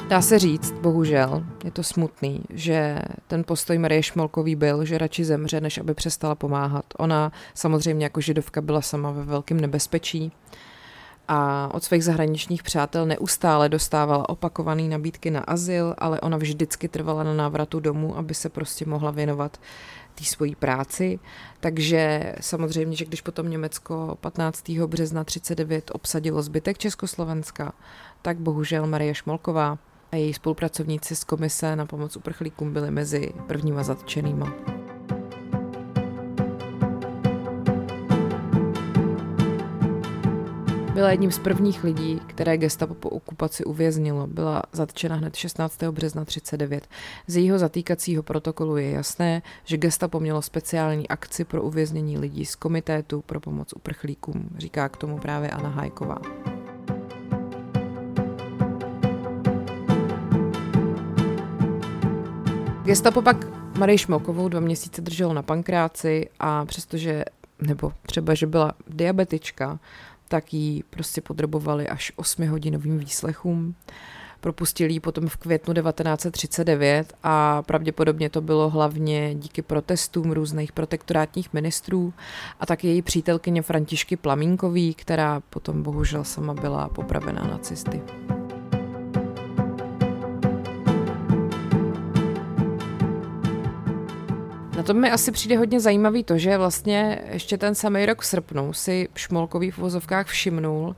Dá 0.09 0.21
se 0.21 0.39
říct, 0.39 0.71
bohužel, 0.71 1.43
je 1.63 1.71
to 1.71 1.83
smutný, 1.83 2.43
že 2.49 3.01
ten 3.27 3.43
postoj 3.43 3.77
Marie 3.77 4.03
Šmolkový 4.03 4.55
byl, 4.55 4.85
že 4.85 4.97
radši 4.97 5.25
zemře, 5.25 5.61
než 5.61 5.77
aby 5.77 5.93
přestala 5.93 6.35
pomáhat. 6.35 6.85
Ona 6.97 7.31
samozřejmě 7.53 8.05
jako 8.05 8.21
židovka 8.21 8.61
byla 8.61 8.81
sama 8.81 9.11
ve 9.11 9.23
velkém 9.23 9.59
nebezpečí 9.59 10.31
a 11.27 11.69
od 11.73 11.83
svých 11.83 12.03
zahraničních 12.03 12.63
přátel 12.63 13.05
neustále 13.05 13.69
dostávala 13.69 14.29
opakované 14.29 14.83
nabídky 14.83 15.31
na 15.31 15.39
azyl, 15.39 15.95
ale 15.97 16.21
ona 16.21 16.37
vždycky 16.37 16.87
trvala 16.87 17.23
na 17.23 17.33
návratu 17.33 17.79
domů, 17.79 18.17
aby 18.17 18.33
se 18.33 18.49
prostě 18.49 18.85
mohla 18.85 19.11
věnovat 19.11 19.59
té 20.15 20.23
svojí 20.23 20.55
práci. 20.55 21.19
Takže 21.59 22.33
samozřejmě, 22.41 22.95
že 22.95 23.05
když 23.05 23.21
potom 23.21 23.49
Německo 23.49 24.17
15. 24.21 24.69
března 24.69 25.23
39 25.23 25.91
obsadilo 25.93 26.41
zbytek 26.41 26.77
Československa, 26.77 27.73
tak 28.21 28.37
bohužel 28.37 28.87
Marie 28.87 29.15
Šmolková 29.15 29.77
a 30.11 30.15
její 30.15 30.33
spolupracovníci 30.33 31.15
z 31.15 31.23
komise 31.23 31.75
na 31.75 31.85
pomoc 31.85 32.17
uprchlíkům 32.17 32.73
byli 32.73 32.91
mezi 32.91 33.33
prvníma 33.47 33.83
zatčenýma. 33.83 34.53
Byla 40.97 41.11
jedním 41.11 41.31
z 41.31 41.39
prvních 41.39 41.83
lidí, 41.83 42.21
které 42.27 42.57
gestapo 42.57 42.93
po 42.93 43.09
okupaci 43.09 43.63
uvěznilo. 43.63 44.27
Byla 44.27 44.63
zatčena 44.71 45.15
hned 45.15 45.35
16. 45.35 45.83
března 45.83 46.25
39. 46.25 46.87
Z 47.27 47.35
jejího 47.35 47.59
zatýkacího 47.59 48.23
protokolu 48.23 48.77
je 48.77 48.91
jasné, 48.91 49.41
že 49.65 49.77
gestapo 49.77 50.19
mělo 50.19 50.41
speciální 50.41 51.07
akci 51.07 51.45
pro 51.45 51.63
uvěznění 51.63 52.17
lidí 52.17 52.45
z 52.45 52.55
komitétu 52.55 53.21
pro 53.21 53.39
pomoc 53.39 53.73
uprchlíkům, 53.73 54.49
říká 54.57 54.89
k 54.89 54.97
tomu 54.97 55.17
právě 55.17 55.49
Anna 55.49 55.69
Hajková. 55.69 56.17
Gestapo 62.83 63.21
pak 63.21 63.45
Marii 63.77 63.97
Šmokovou 63.97 64.49
dva 64.49 64.59
měsíce 64.59 65.01
drželo 65.01 65.33
na 65.33 65.41
pankráci 65.41 66.29
a 66.39 66.65
přestože, 66.65 67.25
nebo 67.61 67.93
třeba, 68.05 68.33
že 68.33 68.47
byla 68.47 68.73
diabetička, 68.87 69.79
tak 70.27 70.53
ji 70.53 70.83
prostě 70.89 71.21
podrobovali 71.21 71.87
až 71.87 72.13
8-hodinovým 72.17 72.97
výslechům. 72.97 73.75
Propustili 74.39 74.93
ji 74.93 74.99
potom 74.99 75.27
v 75.27 75.37
květnu 75.37 75.73
1939 75.73 77.13
a 77.23 77.61
pravděpodobně 77.61 78.29
to 78.29 78.41
bylo 78.41 78.69
hlavně 78.69 79.35
díky 79.35 79.61
protestům 79.61 80.31
různých 80.31 80.71
protektorátních 80.71 81.53
ministrů 81.53 82.13
a 82.59 82.65
taky 82.65 82.87
její 82.87 83.01
přítelkyně 83.01 83.61
Františky 83.61 84.15
Plamínkový, 84.17 84.93
která 84.93 85.41
potom 85.49 85.83
bohužel 85.83 86.23
sama 86.23 86.53
byla 86.53 86.89
popravená 86.89 87.43
nacisty. 87.43 88.01
Tom 94.87 95.01
mi 95.01 95.11
asi 95.11 95.31
přijde 95.31 95.57
hodně 95.57 95.79
zajímavý 95.79 96.23
to, 96.23 96.37
že 96.37 96.57
vlastně 96.57 97.21
ještě 97.31 97.57
ten 97.57 97.75
samý 97.75 98.05
rok 98.05 98.21
v 98.21 98.25
srpnu 98.25 98.73
si 98.73 99.09
Šmolkový 99.15 99.71
v 99.71 99.77
vozovkách 99.77 100.27
všimnul 100.27 100.87
uh, 100.87 100.95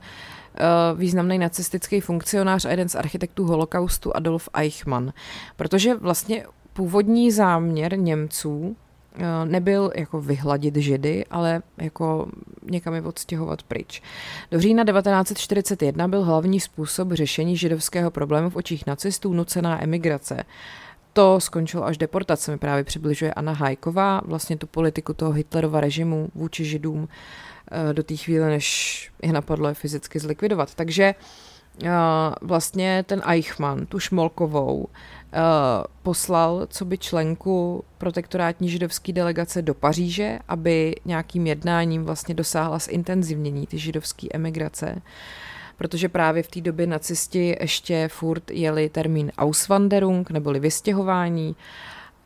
významný 0.98 1.38
nacistický 1.38 2.00
funkcionář 2.00 2.64
a 2.64 2.70
jeden 2.70 2.88
z 2.88 2.94
architektů 2.94 3.44
holokaustu 3.44 4.16
Adolf 4.16 4.48
Eichmann. 4.54 5.12
Protože 5.56 5.94
vlastně 5.94 6.44
původní 6.72 7.30
záměr 7.30 7.98
Němců 7.98 8.58
uh, 8.58 8.74
nebyl 9.44 9.92
jako 9.94 10.20
vyhladit 10.20 10.76
židy, 10.76 11.24
ale 11.30 11.62
jako 11.78 12.28
někam 12.70 12.94
je 12.94 13.02
odstěhovat 13.02 13.62
pryč. 13.62 14.02
Do 14.50 14.60
října 14.60 14.84
1941 14.84 16.08
byl 16.08 16.24
hlavní 16.24 16.60
způsob 16.60 17.12
řešení 17.12 17.56
židovského 17.56 18.10
problému 18.10 18.50
v 18.50 18.56
očích 18.56 18.86
nacistů 18.86 19.32
nucená 19.32 19.82
emigrace 19.82 20.44
to 21.12 21.40
skončilo 21.40 21.84
až 21.84 21.98
deportacemi. 21.98 22.58
Právě 22.58 22.84
přibližuje 22.84 23.34
Anna 23.34 23.52
Hajková 23.52 24.20
vlastně 24.24 24.56
tu 24.56 24.66
politiku 24.66 25.14
toho 25.14 25.32
Hitlerova 25.32 25.80
režimu 25.80 26.28
vůči 26.34 26.64
židům 26.64 27.08
eh, 27.70 27.94
do 27.94 28.02
té 28.02 28.16
chvíle, 28.16 28.48
než 28.48 29.10
je 29.22 29.32
napadlo 29.32 29.68
je 29.68 29.74
fyzicky 29.74 30.18
zlikvidovat. 30.18 30.74
Takže 30.74 31.14
eh, 31.84 31.90
vlastně 32.42 33.04
ten 33.06 33.22
Eichmann, 33.26 33.86
tu 33.86 33.98
Šmolkovou, 33.98 34.86
eh, 35.32 35.38
poslal 36.02 36.66
co 36.70 36.84
by 36.84 36.98
členku 36.98 37.84
protektorátní 37.98 38.68
židovské 38.68 39.12
delegace 39.12 39.62
do 39.62 39.74
Paříže, 39.74 40.38
aby 40.48 40.94
nějakým 41.04 41.46
jednáním 41.46 42.04
vlastně 42.04 42.34
dosáhla 42.34 42.78
zintenzivnění 42.78 43.66
ty 43.66 43.78
židovské 43.78 44.26
emigrace 44.34 45.02
protože 45.80 46.08
právě 46.08 46.42
v 46.42 46.48
té 46.48 46.60
době 46.60 46.86
nacisti 46.86 47.56
ještě 47.60 48.08
furt 48.08 48.50
jeli 48.50 48.88
termín 48.88 49.32
Auswanderung, 49.38 50.30
neboli 50.30 50.60
vystěhování 50.60 51.56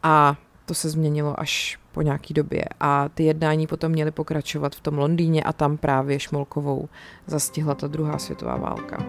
a 0.02 0.36
to 0.66 0.74
se 0.74 0.90
změnilo 0.90 1.40
až 1.40 1.78
po 1.92 2.02
nějaký 2.02 2.34
době 2.34 2.64
a 2.80 3.08
ty 3.08 3.24
jednání 3.24 3.66
potom 3.66 3.92
měly 3.92 4.10
pokračovat 4.10 4.74
v 4.74 4.80
tom 4.80 4.98
Londýně 4.98 5.42
a 5.42 5.52
tam 5.52 5.76
právě 5.76 6.20
Šmolkovou 6.20 6.88
zastihla 7.26 7.74
ta 7.74 7.86
druhá 7.86 8.18
světová 8.18 8.56
válka. 8.56 9.06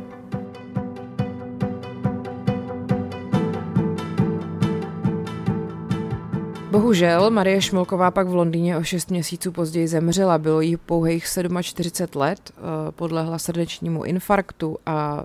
Bohužel 6.76 7.32
Marie 7.32 7.62
Šmolková 7.62 8.12
pak 8.12 8.28
v 8.28 8.34
Londýně 8.34 8.78
o 8.78 8.84
6 8.84 9.12
měsíců 9.12 9.52
později 9.52 9.88
zemřela. 9.88 10.38
Bylo 10.38 10.62
jí 10.62 10.78
pouhých 10.78 11.26
47 11.62 12.20
let, 12.20 12.52
eh, 12.52 12.62
podlehla 12.92 13.40
srdečnímu 13.40 14.04
infarktu 14.04 14.78
a 14.86 15.24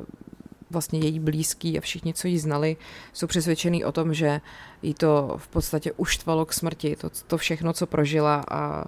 vlastně 0.71 0.99
její 0.99 1.21
blízký 1.21 1.79
a 1.79 1.81
všichni, 1.81 2.15
co 2.15 2.29
ji 2.29 2.39
znali, 2.39 2.77
jsou 3.13 3.27
přesvědčený 3.27 3.85
o 3.85 3.93
tom, 3.93 4.15
že 4.15 4.41
jí 4.83 4.95
to 4.95 5.35
v 5.37 5.49
podstatě 5.49 5.93
uštvalo 5.93 6.47
k 6.47 6.53
smrti. 6.53 6.97
To, 6.97 7.11
to 7.27 7.39
všechno, 7.39 7.73
co 7.73 7.87
prožila 7.87 8.45
a, 8.51 8.85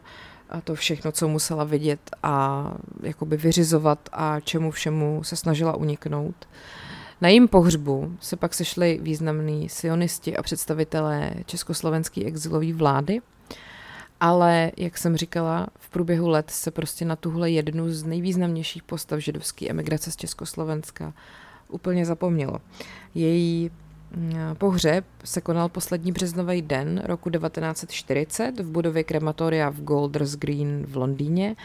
a 0.50 0.60
to 0.60 0.74
všechno, 0.74 1.12
co 1.12 1.28
musela 1.28 1.64
vidět 1.64 2.10
a 2.22 2.66
jakoby 3.02 3.36
vyřizovat 3.36 4.08
a 4.12 4.40
čemu 4.40 4.70
všemu 4.70 5.24
se 5.24 5.36
snažila 5.36 5.76
uniknout. 5.76 6.34
Uh, 6.40 6.91
na 7.22 7.28
jím 7.28 7.48
pohřbu 7.48 8.16
se 8.20 8.36
pak 8.36 8.54
sešli 8.54 8.98
významní 9.02 9.68
sionisti 9.68 10.36
a 10.36 10.42
představitelé 10.42 11.34
československé 11.46 12.24
exilové 12.24 12.72
vlády, 12.72 13.20
ale, 14.20 14.72
jak 14.76 14.98
jsem 14.98 15.16
říkala, 15.16 15.66
v 15.78 15.90
průběhu 15.90 16.28
let 16.28 16.50
se 16.50 16.70
prostě 16.70 17.04
na 17.04 17.16
tuhle 17.16 17.50
jednu 17.50 17.92
z 17.92 18.04
nejvýznamnějších 18.04 18.82
postav 18.82 19.20
židovské 19.20 19.68
emigrace 19.68 20.10
z 20.12 20.16
Československa 20.16 21.12
úplně 21.68 22.06
zapomnělo. 22.06 22.58
Její 23.14 23.70
mm, 24.16 24.34
pohřeb 24.58 25.04
se 25.24 25.40
konal 25.40 25.68
poslední 25.68 26.12
březnový 26.12 26.62
den 26.62 27.02
roku 27.04 27.30
1940 27.30 28.60
v 28.60 28.70
budově 28.70 29.04
krematoria 29.04 29.70
v 29.70 29.80
Golders 29.80 30.34
Green 30.34 30.86
v 30.88 30.96
Londýně 30.96 31.56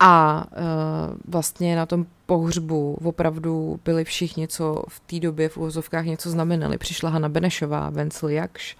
a 0.00 0.44
uh, 0.50 1.16
vlastně 1.28 1.76
na 1.76 1.86
tom 1.86 2.06
pohřbu 2.26 2.98
opravdu 3.04 3.80
byli 3.84 4.04
všichni, 4.04 4.48
co 4.48 4.82
v 4.88 5.00
té 5.00 5.20
době 5.20 5.48
v 5.48 5.56
úvozovkách 5.56 6.04
něco 6.04 6.30
znamenali. 6.30 6.78
Přišla 6.78 7.10
Hanna 7.10 7.28
Benešová, 7.28 7.90
Vencel 7.90 8.28
Jakš 8.28 8.76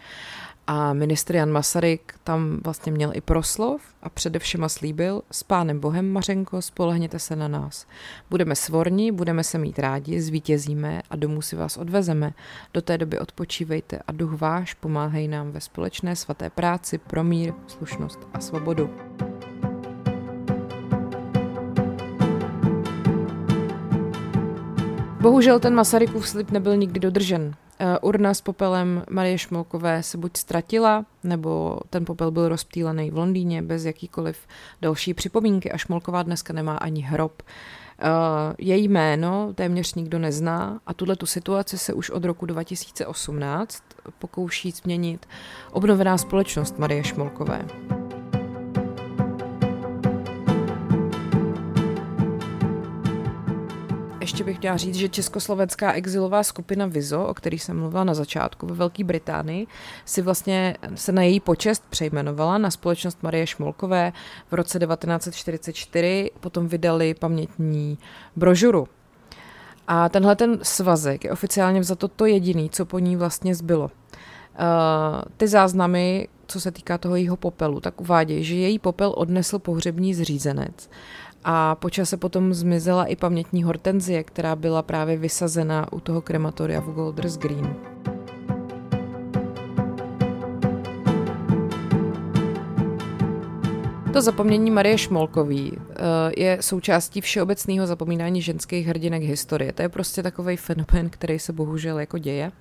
a 0.67 0.93
ministr 0.93 1.37
Jan 1.37 1.51
Masaryk 1.51 2.15
tam 2.25 2.61
vlastně 2.65 2.93
měl 2.93 3.11
i 3.15 3.21
proslov 3.21 3.83
a 4.03 4.09
především 4.09 4.65
slíbil 4.67 5.23
s 5.31 5.43
pánem 5.43 5.81
Bohem 5.81 6.13
Mařenko, 6.13 6.63
spolehněte 6.63 7.19
se 7.19 7.37
na 7.37 7.49
nás. 7.49 7.87
Budeme 8.31 8.57
svorní, 8.57 9.13
budeme 9.13 9.45
se 9.45 9.59
mít 9.59 9.79
rádi, 9.79 10.21
zvítězíme 10.21 11.03
a 11.11 11.17
domů 11.17 11.43
si 11.43 11.57
vás 11.57 11.77
odvezeme. 11.77 12.33
Do 12.75 12.83
té 12.83 12.99
doby 12.99 13.19
odpočívejte 13.19 13.99
a 14.07 14.13
duch 14.13 14.41
váš 14.41 14.75
pomáhej 14.75 15.29
nám 15.29 15.53
ve 15.53 15.61
společné 15.61 16.17
svaté 16.17 16.51
práci 16.51 16.99
pro 16.99 17.25
mír, 17.25 17.53
slušnost 17.67 18.19
a 18.35 18.41
svobodu. 18.41 18.91
Bohužel 25.21 25.61
ten 25.61 25.75
Masarykův 25.75 26.29
slib 26.29 26.51
nebyl 26.51 26.77
nikdy 26.77 27.01
dodržen 27.01 27.55
Eh, 27.83 27.99
urna 27.99 28.35
s 28.35 28.41
popelem 28.41 29.05
Marie 29.11 29.39
Šmolkové 29.39 30.03
se 30.03 30.19
buď 30.19 30.37
ztratila, 30.37 31.05
nebo 31.25 31.81
ten 31.91 32.05
popel 32.05 32.31
byl 32.31 32.49
rozptýlený 32.49 33.11
v 33.11 33.17
Londýně 33.17 33.63
bez 33.63 33.85
jakýkoliv 33.85 34.39
další 34.83 35.15
připomínky 35.15 35.73
a 35.73 35.79
Šmolková 35.79 36.23
dneska 36.23 36.53
nemá 36.53 36.77
ani 36.77 37.01
hrob. 37.01 37.43
Uh, 37.43 38.09
její 38.59 38.89
jméno 38.89 39.53
téměř 39.55 39.95
nikdo 39.95 40.19
nezná 40.19 40.81
a 40.87 40.95
tuhle 40.95 41.17
tu 41.17 41.27
situaci 41.27 41.79
se 41.79 41.93
už 41.93 42.11
od 42.11 42.25
roku 42.25 42.47
2018 42.47 43.83
pokouší 44.19 44.71
změnit 44.71 45.27
obnovená 45.73 46.19
společnost 46.19 46.79
Marie 46.79 47.05
Šmolkové. 47.05 47.67
Ještě 54.31 54.45
bych 54.45 54.57
chtěla 54.57 54.77
říct, 54.77 54.95
že 54.95 55.09
československá 55.09 55.93
exilová 55.93 56.43
skupina 56.43 56.87
Vizo, 56.87 57.27
o 57.27 57.35
který 57.35 57.59
jsem 57.59 57.79
mluvila 57.79 58.05
na 58.05 58.15
začátku 58.15 58.67
ve 58.67 58.75
Velké 58.75 59.05
Británii, 59.05 59.67
si 60.05 60.23
vlastně 60.23 60.77
se 60.95 61.13
na 61.13 61.23
její 61.23 61.41
počest 61.41 61.85
přejmenovala 61.91 62.59
na 62.59 62.71
společnost 62.71 63.23
Marie 63.23 63.47
Šmolkové 63.47 64.13
v 64.51 64.55
roce 64.55 64.79
1944, 64.79 66.31
potom 66.41 66.69
vydali 66.69 67.15
pamětní 67.15 67.99
brožuru. 68.37 68.89
A 69.89 70.09
tenhle 70.09 70.37
ten 70.37 70.59
svazek 70.63 71.25
je 71.25 71.33
oficiálně 71.33 71.81
vzato 71.81 72.09
to 72.09 72.27
jediný, 72.27 72.71
co 72.71 72.85
po 72.85 72.99
ní 72.99 73.17
vlastně 73.17 73.55
zbylo. 73.55 73.85
Uh, 73.85 73.91
ty 75.37 75.49
záznamy, 75.49 76.29
co 76.47 76.61
se 76.61 76.71
týká 76.71 76.99
toho 76.99 77.17
jejího 77.17 77.37
popelu, 77.37 77.81
tak 77.81 78.01
uvádějí, 78.01 78.45
že 78.45 78.55
její 78.55 78.79
popel 78.79 79.13
odnesl 79.17 79.59
pohřební 79.59 80.15
zřízenec 80.15 80.91
a 81.45 81.75
po 81.75 81.91
čase 81.91 82.17
potom 82.17 82.55
zmizela 82.55 83.05
i 83.05 83.17
pamětní 83.17 83.63
hortenzie, 83.63 84.25
která 84.25 84.57
byla 84.57 84.83
právě 84.83 85.17
vysazena 85.17 85.93
u 85.93 86.01
toho 86.01 86.21
krematoria 86.23 86.81
v 86.81 86.93
Golders 86.93 87.37
Green. 87.37 87.77
To 94.13 94.23
zapomnění 94.23 94.71
Marie 94.71 94.99
Šmolkový 94.99 95.73
eh, 95.77 95.95
je 96.37 96.59
součástí 96.61 97.21
všeobecného 97.21 97.87
zapomínání 97.87 98.43
ženských 98.43 98.87
hrdinek 98.87 99.23
historie. 99.23 99.73
To 99.73 99.83
je 99.83 99.89
prostě 99.89 100.23
takový 100.23 100.57
fenomén, 100.57 101.11
který 101.11 101.39
se 101.39 101.53
bohužel 101.53 101.99
jako 101.99 102.19
děje. 102.19 102.53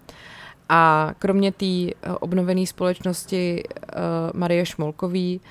A 0.70 1.14
kromě 1.20 1.52
té 1.52 1.66
eh, 1.66 1.94
obnovené 2.20 2.68
společnosti 2.68 3.64
eh, 3.64 3.96
Marie 4.34 4.66
Šmolkový 4.66 5.42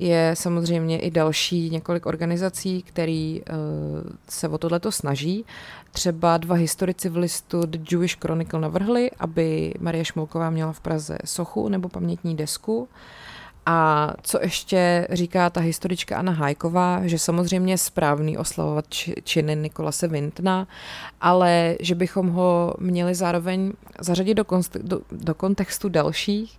je 0.00 0.30
samozřejmě 0.34 0.98
i 0.98 1.10
další 1.10 1.70
několik 1.70 2.06
organizací, 2.06 2.82
které 2.82 3.38
uh, 3.38 3.56
se 4.28 4.48
o 4.48 4.58
tohleto 4.58 4.92
snaží. 4.92 5.44
Třeba 5.92 6.36
dva 6.36 6.54
historici 6.54 7.08
v 7.08 7.16
listu 7.16 7.66
The 7.66 7.78
Jewish 7.92 8.16
Chronicle 8.18 8.60
navrhli, 8.60 9.10
aby 9.18 9.74
Marie 9.80 10.04
Šmolková 10.04 10.50
měla 10.50 10.72
v 10.72 10.80
Praze 10.80 11.18
sochu 11.24 11.68
nebo 11.68 11.88
pamětní 11.88 12.36
desku. 12.36 12.88
A 13.68 14.12
co 14.22 14.38
ještě 14.42 15.08
říká 15.10 15.50
ta 15.50 15.60
historička 15.60 16.16
Anna 16.16 16.32
Hajková, 16.32 17.00
že 17.04 17.18
samozřejmě 17.18 17.72
je 17.72 17.78
správný 17.78 18.38
oslavovat 18.38 18.84
činy 19.24 19.56
Nikolase 19.56 20.08
Vintna, 20.08 20.66
ale 21.20 21.76
že 21.80 21.94
bychom 21.94 22.28
ho 22.28 22.74
měli 22.78 23.14
zároveň 23.14 23.72
zařadit 24.00 24.34
do, 24.34 24.44
konst- 24.44 24.82
do, 24.82 25.00
do 25.12 25.34
kontextu 25.34 25.88
dalších, 25.88 26.58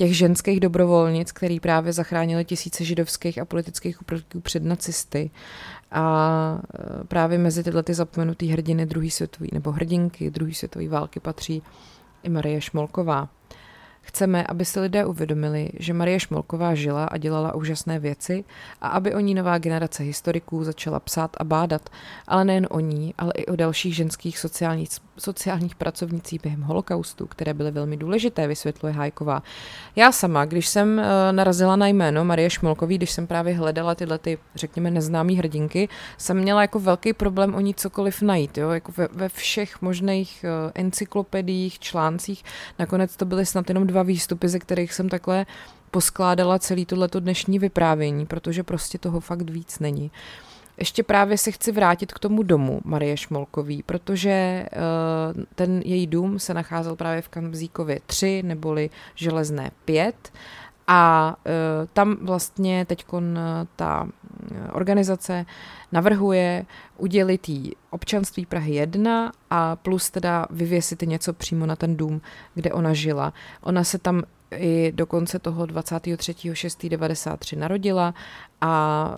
těch 0.00 0.16
ženských 0.16 0.60
dobrovolnic, 0.60 1.32
který 1.32 1.60
právě 1.60 1.92
zachránili 1.92 2.44
tisíce 2.44 2.84
židovských 2.84 3.38
a 3.38 3.44
politických 3.44 4.00
uprchlíků 4.02 4.40
před 4.40 4.64
nacisty. 4.64 5.30
A 5.90 6.58
e, 7.00 7.04
právě 7.04 7.38
mezi 7.38 7.64
tyhle 7.64 7.82
ty 7.82 7.94
zapomenutý 7.94 8.48
hrdiny 8.48 8.86
druhé 8.86 9.10
světové, 9.10 9.48
nebo 9.52 9.72
hrdinky 9.72 10.30
druhé 10.30 10.54
světové 10.54 10.88
války 10.88 11.20
patří 11.20 11.62
i 12.22 12.28
Marie 12.28 12.60
Šmolková. 12.60 13.28
Chceme, 14.00 14.46
aby 14.46 14.64
si 14.64 14.80
lidé 14.80 15.04
uvědomili, 15.04 15.70
že 15.78 15.92
Marie 15.92 16.20
Šmolková 16.20 16.74
žila 16.74 17.04
a 17.04 17.16
dělala 17.16 17.54
úžasné 17.54 17.98
věci 17.98 18.44
a 18.80 18.88
aby 18.88 19.14
o 19.14 19.20
ní 19.20 19.34
nová 19.34 19.58
generace 19.58 20.02
historiků 20.02 20.64
začala 20.64 21.00
psát 21.00 21.36
a 21.36 21.44
bádat, 21.44 21.90
ale 22.26 22.44
nejen 22.44 22.66
o 22.70 22.80
ní, 22.80 23.14
ale 23.18 23.32
i 23.36 23.46
o 23.46 23.56
dalších 23.56 23.96
ženských 23.96 24.38
sociálních, 24.38 24.90
sociálních 25.20 25.74
pracovnicích 25.74 26.40
během 26.42 26.62
holokaustu, 26.62 27.26
které 27.26 27.54
byly 27.54 27.70
velmi 27.70 27.96
důležité, 27.96 28.46
vysvětluje 28.46 28.94
Hajková. 28.94 29.42
Já 29.96 30.12
sama, 30.12 30.44
když 30.44 30.68
jsem 30.68 30.98
uh, 30.98 31.04
narazila 31.32 31.76
na 31.76 31.86
jméno 31.86 32.24
Marie 32.24 32.50
Šmolkový, 32.50 32.98
když 32.98 33.10
jsem 33.10 33.26
právě 33.26 33.54
hledala 33.54 33.94
tyhle 33.94 34.18
ty, 34.18 34.38
řekněme, 34.54 34.90
neznámé 34.90 35.32
hrdinky, 35.32 35.88
jsem 36.18 36.36
měla 36.36 36.62
jako 36.62 36.80
velký 36.80 37.12
problém 37.12 37.54
o 37.54 37.60
ní 37.60 37.74
cokoliv 37.74 38.22
najít, 38.22 38.58
jo? 38.58 38.70
jako 38.70 38.92
ve, 38.96 39.08
ve 39.12 39.28
všech 39.28 39.82
možných 39.82 40.44
uh, 40.44 40.70
encyklopediích, 40.74 41.78
článcích. 41.78 42.44
Nakonec 42.78 43.16
to 43.16 43.24
byly 43.24 43.46
snad 43.46 43.68
jenom 43.68 43.86
dva 43.86 44.02
výstupy, 44.02 44.48
ze 44.48 44.58
kterých 44.58 44.92
jsem 44.92 45.08
takhle 45.08 45.46
poskládala 45.90 46.58
celý 46.58 46.86
tohleto 46.86 47.20
dnešní 47.20 47.58
vyprávění, 47.58 48.26
protože 48.26 48.62
prostě 48.62 48.98
toho 48.98 49.20
fakt 49.20 49.50
víc 49.50 49.78
není. 49.78 50.10
Ještě 50.80 51.02
právě 51.02 51.38
se 51.38 51.50
chci 51.50 51.72
vrátit 51.72 52.12
k 52.12 52.18
tomu 52.18 52.42
domu 52.42 52.80
Marie 52.84 53.16
Šmolkový, 53.16 53.82
protože 53.82 54.66
uh, 55.36 55.42
ten 55.54 55.82
její 55.84 56.06
dům 56.06 56.38
se 56.38 56.54
nacházel 56.54 56.96
právě 56.96 57.22
v 57.22 57.28
Kamzíkově 57.28 58.00
3, 58.06 58.42
neboli 58.42 58.90
Železné 59.14 59.70
5 59.84 60.32
a 60.86 61.36
uh, 61.46 61.86
tam 61.92 62.16
vlastně 62.22 62.84
teď 62.84 63.04
ta 63.76 64.08
organizace 64.72 65.46
navrhuje 65.92 66.66
udělit 66.96 67.48
jí 67.48 67.72
občanství 67.90 68.46
Prahy 68.46 68.74
1 68.74 69.32
a 69.50 69.76
plus 69.76 70.10
teda 70.10 70.46
vyvěsit 70.50 71.02
něco 71.02 71.32
přímo 71.32 71.66
na 71.66 71.76
ten 71.76 71.96
dům, 71.96 72.20
kde 72.54 72.72
ona 72.72 72.92
žila. 72.92 73.32
Ona 73.60 73.84
se 73.84 73.98
tam 73.98 74.22
i 74.56 74.92
do 74.94 75.06
konce 75.06 75.38
toho 75.38 75.64
23.6.93 75.64 77.58
narodila 77.58 78.14
a 78.60 79.16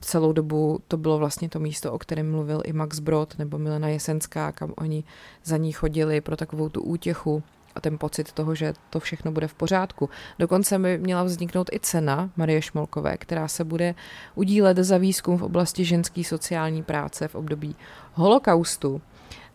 celou 0.00 0.32
dobu 0.32 0.80
to 0.88 0.96
bylo 0.96 1.18
vlastně 1.18 1.48
to 1.48 1.60
místo, 1.60 1.92
o 1.92 1.98
kterém 1.98 2.30
mluvil 2.30 2.62
i 2.64 2.72
Max 2.72 2.98
Brod 2.98 3.38
nebo 3.38 3.58
Milena 3.58 3.88
Jesenská, 3.88 4.52
kam 4.52 4.72
oni 4.76 5.04
za 5.44 5.56
ní 5.56 5.72
chodili 5.72 6.20
pro 6.20 6.36
takovou 6.36 6.68
tu 6.68 6.82
útěchu 6.82 7.42
a 7.74 7.80
ten 7.80 7.98
pocit 7.98 8.32
toho, 8.32 8.54
že 8.54 8.74
to 8.90 9.00
všechno 9.00 9.32
bude 9.32 9.48
v 9.48 9.54
pořádku. 9.54 10.10
Dokonce 10.38 10.78
by 10.78 10.98
měla 10.98 11.22
vzniknout 11.22 11.70
i 11.72 11.80
cena 11.80 12.30
Marie 12.36 12.62
Šmolkové, 12.62 13.16
která 13.16 13.48
se 13.48 13.64
bude 13.64 13.94
udílet 14.34 14.76
za 14.76 14.98
výzkum 14.98 15.38
v 15.38 15.42
oblasti 15.42 15.84
ženské 15.84 16.24
sociální 16.24 16.82
práce 16.82 17.28
v 17.28 17.34
období 17.34 17.76
holokaustu. 18.12 19.02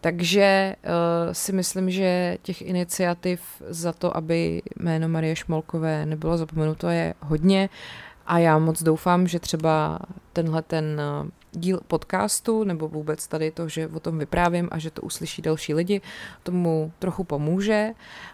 Takže 0.01 0.75
uh, 0.83 1.33
si 1.33 1.51
myslím, 1.51 1.91
že 1.91 2.37
těch 2.41 2.61
iniciativ 2.61 3.41
za 3.69 3.93
to, 3.93 4.17
aby 4.17 4.61
jméno 4.79 5.09
Marie 5.09 5.35
Šmolkové 5.35 6.05
nebylo 6.05 6.37
zapomenuto, 6.37 6.87
je 6.87 7.13
hodně 7.19 7.69
a 8.27 8.39
já 8.39 8.59
moc 8.59 8.83
doufám, 8.83 9.27
že 9.27 9.39
třeba 9.39 9.99
tenhle 10.33 10.61
ten 10.61 11.01
uh, 11.21 11.29
díl 11.51 11.79
podcastu, 11.87 12.63
nebo 12.63 12.87
vůbec 12.87 13.27
tady 13.27 13.51
to, 13.51 13.67
že 13.67 13.87
o 13.87 13.99
tom 13.99 14.19
vyprávím 14.19 14.69
a 14.71 14.79
že 14.79 14.91
to 14.91 15.01
uslyší 15.01 15.41
další 15.41 15.73
lidi, 15.73 16.01
tomu 16.43 16.91
trochu 16.99 17.23
pomůže. 17.23 17.91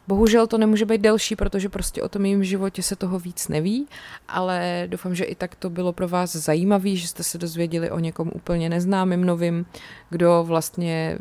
Bohužel 0.07 0.47
to 0.47 0.57
nemůže 0.57 0.85
být 0.85 1.01
delší, 1.01 1.35
protože 1.35 1.69
prostě 1.69 2.03
o 2.03 2.09
tom 2.09 2.21
mým 2.21 2.43
životě 2.43 2.83
se 2.83 2.95
toho 2.95 3.19
víc 3.19 3.47
neví, 3.47 3.87
ale 4.27 4.87
doufám, 4.87 5.15
že 5.15 5.23
i 5.23 5.35
tak 5.35 5.55
to 5.55 5.69
bylo 5.69 5.93
pro 5.93 6.07
vás 6.07 6.35
zajímavé, 6.35 6.95
že 6.95 7.07
jste 7.07 7.23
se 7.23 7.37
dozvěděli 7.37 7.91
o 7.91 7.99
někom 7.99 8.31
úplně 8.33 8.69
neznámým 8.69 9.25
novým, 9.25 9.65
kdo 10.09 10.43
vlastně 10.47 11.17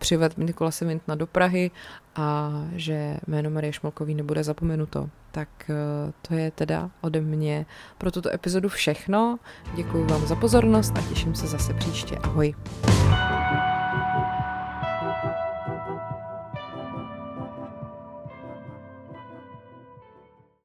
přived 0.00 0.38
Nikolase 0.38 0.84
Vintna 0.84 1.14
do 1.14 1.26
Prahy 1.26 1.70
a 2.16 2.52
že 2.72 3.16
jméno 3.26 3.50
Marie 3.50 3.72
Šmolkový 3.72 4.14
nebude 4.14 4.44
zapomenuto. 4.44 5.08
Tak 5.30 5.48
eh, 5.70 6.12
to 6.28 6.34
je 6.34 6.50
teda 6.50 6.90
ode 7.00 7.20
mě 7.20 7.66
pro 7.98 8.10
tuto 8.10 8.34
epizodu 8.34 8.68
všechno. 8.68 9.38
Děkuji 9.74 10.04
vám 10.04 10.26
za 10.26 10.36
pozornost 10.36 10.92
a 10.98 11.02
těším 11.02 11.34
se 11.34 11.46
zase 11.46 11.74
příště. 11.74 12.16
Ahoj. 12.16 12.54